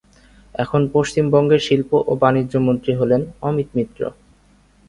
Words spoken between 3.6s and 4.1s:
মিত্র।